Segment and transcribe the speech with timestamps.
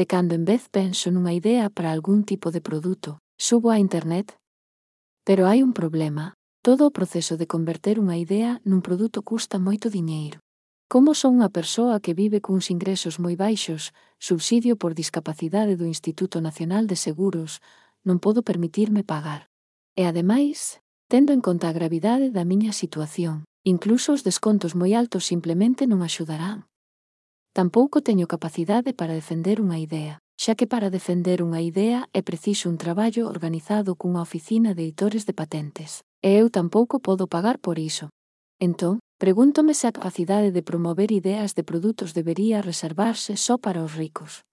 [0.00, 4.32] de cando en vez penso nunha idea para algún tipo de produto, subo a internet.
[5.28, 6.32] Pero hai un problema.
[6.64, 10.40] Todo o proceso de converter unha idea nun produto custa moito diñeiro.
[10.88, 16.40] Como son unha persoa que vive cuns ingresos moi baixos, subsidio por discapacidade do Instituto
[16.40, 17.60] Nacional de Seguros,
[18.00, 19.52] non podo permitirme pagar.
[20.00, 20.80] E ademais,
[21.12, 26.00] tendo en conta a gravidade da miña situación, incluso os descontos moi altos simplemente non
[26.00, 26.69] axudarán.
[27.52, 32.70] Tampouco teño capacidade para defender unha idea, xa que para defender unha idea é preciso
[32.70, 37.82] un traballo organizado cunha oficina de editores de patentes, e eu tampouco podo pagar por
[37.82, 38.06] iso.
[38.62, 43.98] Entón, pregúntome se a capacidade de promover ideas de produtos debería reservarse só para os
[43.98, 44.46] ricos.